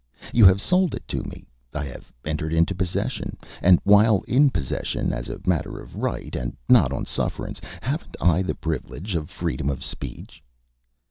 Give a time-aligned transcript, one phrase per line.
[0.33, 1.45] You have sold it to me.
[1.75, 6.57] I have entered into possession, and while in possession, as a matter of right and
[6.67, 10.41] not on sufferance, haven't I the privilege of freedom of speech?"